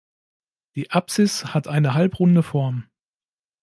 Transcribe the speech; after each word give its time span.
Die 0.73 0.89
Apsis 0.89 1.53
hat 1.53 1.67
eine 1.67 1.93
halbrunde 1.93 2.41
Form. 2.41 2.89